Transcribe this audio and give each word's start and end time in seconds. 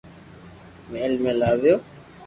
مھل 0.91 1.11
۾ 1.25 1.31
لاويو 1.39 1.75